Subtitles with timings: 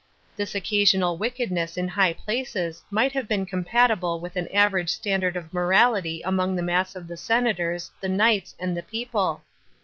[0.35, 5.35] This occasional wicked ness in high places might have been compatible with an average standard
[5.35, 9.43] of morality among the mass of the senators, the knights, and t"6 people.